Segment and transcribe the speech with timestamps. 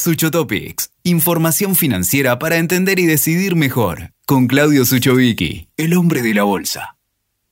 [0.00, 6.44] Suchotopics, información financiera para entender y decidir mejor, con Claudio Suchovicki, el hombre de la
[6.44, 6.96] bolsa.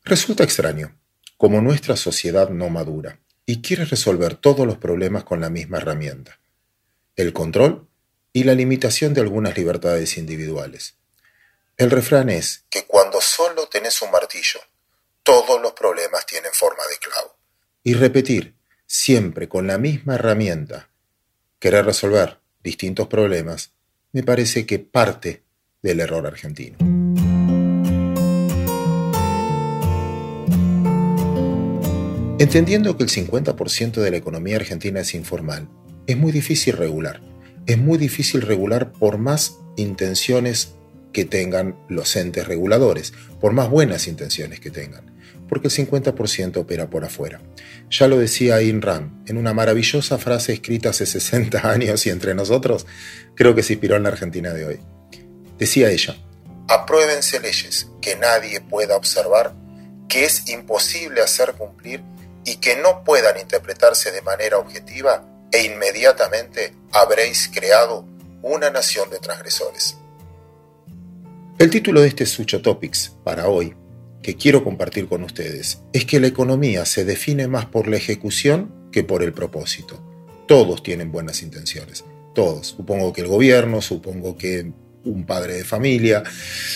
[0.03, 0.98] Resulta extraño,
[1.37, 6.40] como nuestra sociedad no madura y quiere resolver todos los problemas con la misma herramienta,
[7.16, 7.87] el control
[8.33, 10.96] y la limitación de algunas libertades individuales.
[11.76, 14.60] El refrán es que cuando solo tenés un martillo,
[15.22, 17.37] todos los problemas tienen forma de clavo.
[17.83, 18.56] Y repetir,
[18.87, 20.88] siempre con la misma herramienta,
[21.59, 23.73] querer resolver distintos problemas,
[24.12, 25.42] me parece que parte
[25.82, 26.77] del error argentino.
[32.38, 35.68] Entendiendo que el 50% de la economía argentina es informal,
[36.06, 37.20] es muy difícil regular.
[37.66, 40.74] Es muy difícil regular por más intenciones
[41.12, 45.17] que tengan los entes reguladores, por más buenas intenciones que tengan
[45.48, 47.41] porque el 50% opera por afuera.
[47.91, 52.34] Ya lo decía Ayn Rand en una maravillosa frase escrita hace 60 años y entre
[52.34, 52.87] nosotros
[53.34, 54.80] creo que se inspiró en la Argentina de hoy.
[55.59, 56.16] Decía ella,
[56.68, 59.55] apruébense leyes que nadie pueda observar,
[60.09, 62.02] que es imposible hacer cumplir
[62.45, 68.05] y que no puedan interpretarse de manera objetiva e inmediatamente habréis creado
[68.43, 69.97] una nación de transgresores.
[71.59, 73.75] El título de este Sucho Topics para hoy
[74.23, 78.91] que quiero compartir con ustedes es que la economía se define más por la ejecución
[78.93, 80.03] que por el propósito.
[80.47, 82.69] Todos tienen buenas intenciones, todos.
[82.69, 84.73] Supongo que el gobierno, supongo que
[85.05, 86.23] un padre de familia,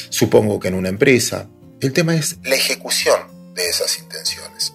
[0.08, 1.48] supongo que en una empresa.
[1.80, 3.20] El tema es la ejecución
[3.54, 4.74] de esas intenciones.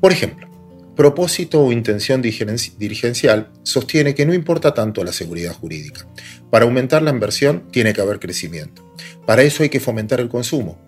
[0.00, 0.48] Por ejemplo,
[0.94, 6.06] propósito o intención dirigencial sostiene que no importa tanto la seguridad jurídica.
[6.50, 8.94] Para aumentar la inversión tiene que haber crecimiento.
[9.26, 10.78] Para eso hay que fomentar el consumo.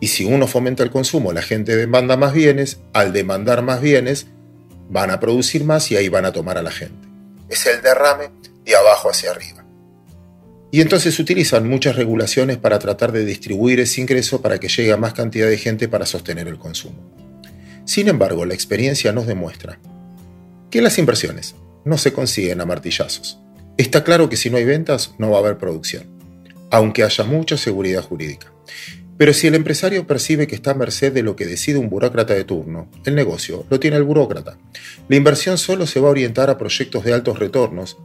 [0.00, 4.26] Y si uno fomenta el consumo, la gente demanda más bienes, al demandar más bienes,
[4.88, 7.08] van a producir más y ahí van a tomar a la gente.
[7.48, 8.30] Es el derrame
[8.64, 9.64] de abajo hacia arriba.
[10.72, 14.96] Y entonces utilizan muchas regulaciones para tratar de distribuir ese ingreso para que llegue a
[14.96, 17.12] más cantidad de gente para sostener el consumo.
[17.84, 19.80] Sin embargo, la experiencia nos demuestra
[20.70, 23.40] que las inversiones no se consiguen a martillazos.
[23.76, 26.04] Está claro que si no hay ventas, no va a haber producción,
[26.70, 28.52] aunque haya mucha seguridad jurídica.
[29.20, 32.32] Pero si el empresario percibe que está a merced de lo que decide un burócrata
[32.32, 34.56] de turno, el negocio lo tiene el burócrata.
[35.10, 37.98] La inversión solo se va a orientar a proyectos de altos retornos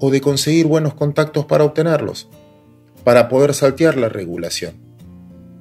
[0.00, 2.30] o de conseguir buenos contactos para obtenerlos,
[3.04, 4.72] para poder saltear la regulación.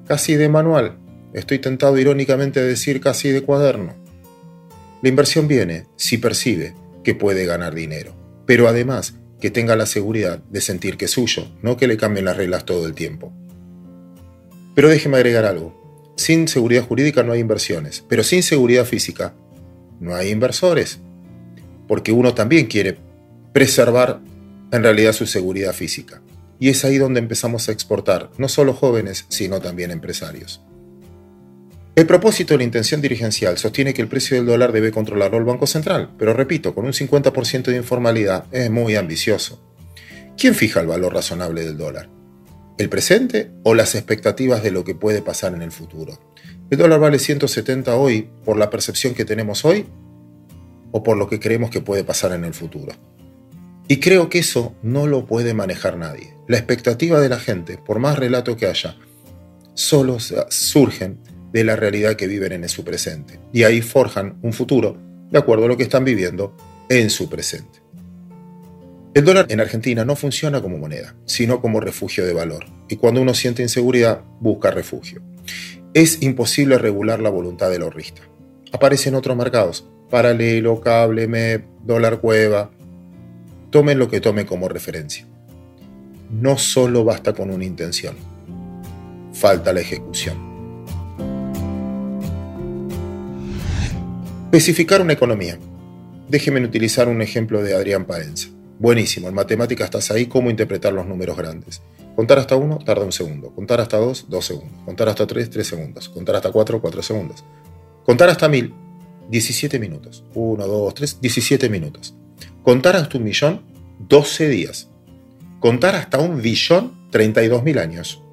[0.08, 0.98] Casi de manual,
[1.34, 3.94] estoy tentado irónicamente a decir casi de cuaderno.
[5.02, 8.16] La inversión viene si percibe que puede ganar dinero,
[8.46, 12.24] pero además que tenga la seguridad de sentir que es suyo, no que le cambien
[12.24, 13.34] las reglas todo el tiempo.
[14.78, 16.14] Pero déjeme agregar algo.
[16.18, 19.34] Sin seguridad jurídica no hay inversiones, pero sin seguridad física
[20.00, 21.00] no hay inversores,
[21.88, 23.00] porque uno también quiere
[23.54, 24.20] preservar
[24.72, 26.22] en realidad su seguridad física.
[26.60, 30.62] Y es ahí donde empezamos a exportar, no solo jóvenes, sino también empresarios.
[31.96, 35.44] El propósito de la intención dirigencial sostiene que el precio del dólar debe controlarlo el
[35.44, 39.60] Banco Central, pero repito, con un 50% de informalidad es muy ambicioso.
[40.38, 42.17] ¿Quién fija el valor razonable del dólar?
[42.78, 46.20] El presente o las expectativas de lo que puede pasar en el futuro.
[46.70, 49.86] ¿El dólar vale 170 hoy por la percepción que tenemos hoy
[50.92, 52.94] o por lo que creemos que puede pasar en el futuro?
[53.88, 56.34] Y creo que eso no lo puede manejar nadie.
[56.48, 58.98] La expectativa de la gente, por más relato que haya,
[59.74, 60.18] solo
[60.50, 61.20] surgen
[61.54, 63.40] de la realidad que viven en su presente.
[63.54, 64.98] Y ahí forjan un futuro
[65.32, 66.56] de acuerdo a lo que están viviendo
[66.90, 67.80] en su presente.
[69.18, 73.20] El dólar en Argentina no funciona como moneda, sino como refugio de valor, y cuando
[73.20, 75.24] uno siente inseguridad, busca refugio.
[75.96, 78.22] Es imposible regular la voluntad del ahorrista.
[78.72, 82.70] Aparecen otros mercados, paralelo, cable, MEP, dólar cueva.
[83.72, 85.26] Tomen lo que tomen como referencia.
[86.30, 88.16] No solo basta con una intención,
[89.34, 90.38] falta la ejecución.
[94.44, 95.58] Especificar una economía.
[96.30, 98.50] Déjenme utilizar un ejemplo de Adrián Paenza.
[98.80, 101.82] Buenísimo, en matemáticas estás ahí, cómo interpretar los números grandes.
[102.16, 105.68] Contar hasta 1 tarda un segundo, contar hasta 2, 2 segundos, contar hasta 3, 3
[105.68, 107.44] segundos, contar hasta 4, 4 segundos.
[108.06, 108.74] Contar hasta 1000,
[109.30, 110.24] 17 minutos.
[110.34, 112.16] 1, 2, 3, 17 minutos.
[112.64, 113.62] Contar hasta un millón,
[114.00, 114.90] 12 días.
[115.60, 118.24] Contar hasta un billón, 32.000 años.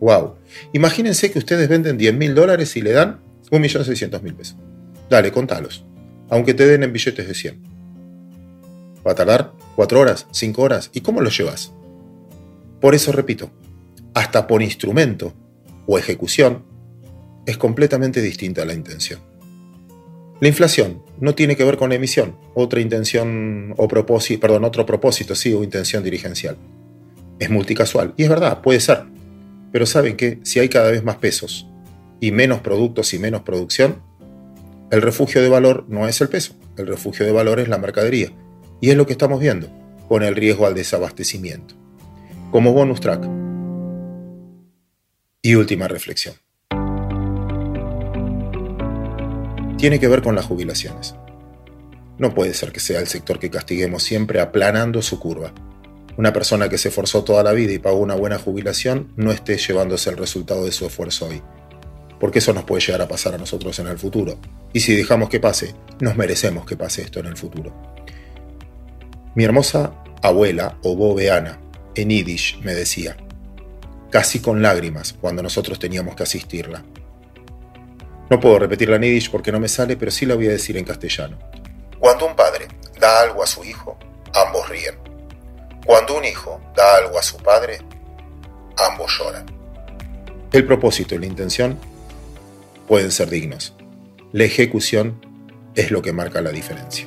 [0.00, 0.36] ¡Wow!
[0.72, 3.20] Imagínense que ustedes venden 10 mil dólares y le dan
[3.50, 4.56] 1.600.000 pesos.
[5.10, 5.84] Dale, contalos.
[6.28, 7.67] Aunque te den en billetes de 100.
[9.08, 10.90] Va a tardar cuatro horas, cinco horas.
[10.92, 11.72] ¿Y cómo lo llevas?
[12.78, 13.50] Por eso repito,
[14.12, 15.32] hasta por instrumento
[15.86, 16.64] o ejecución
[17.46, 19.20] es completamente distinta la intención.
[20.40, 24.84] La inflación no tiene que ver con la emisión, otra intención o propósito, perdón, otro
[24.84, 26.58] propósito, sí, o intención dirigencial.
[27.38, 29.04] Es multicasual, y es verdad, puede ser.
[29.72, 31.66] Pero saben que si hay cada vez más pesos
[32.20, 34.02] y menos productos y menos producción,
[34.90, 38.30] el refugio de valor no es el peso, el refugio de valor es la mercadería.
[38.80, 39.68] Y es lo que estamos viendo,
[40.08, 41.74] con el riesgo al desabastecimiento.
[42.52, 43.28] Como bonus track.
[45.42, 46.36] Y última reflexión.
[49.78, 51.14] Tiene que ver con las jubilaciones.
[52.18, 55.52] No puede ser que sea el sector que castiguemos siempre aplanando su curva.
[56.16, 59.56] Una persona que se esforzó toda la vida y pagó una buena jubilación no esté
[59.56, 61.42] llevándose el resultado de su esfuerzo hoy.
[62.18, 64.38] Porque eso nos puede llegar a pasar a nosotros en el futuro.
[64.72, 67.72] Y si dejamos que pase, nos merecemos que pase esto en el futuro.
[69.34, 69.92] Mi hermosa
[70.22, 71.60] abuela, o bobeana,
[71.94, 73.16] en Yiddish, me decía,
[74.10, 76.84] casi con lágrimas, cuando nosotros teníamos que asistirla.
[78.30, 80.76] No puedo repetirla en Yiddish porque no me sale, pero sí la voy a decir
[80.76, 81.38] en castellano.
[81.98, 82.68] Cuando un padre
[83.00, 83.98] da algo a su hijo,
[84.34, 84.96] ambos ríen.
[85.84, 87.78] Cuando un hijo da algo a su padre,
[88.76, 89.46] ambos lloran.
[90.52, 91.78] El propósito y la intención
[92.86, 93.74] pueden ser dignos.
[94.32, 95.24] La ejecución
[95.74, 97.06] es lo que marca la diferencia.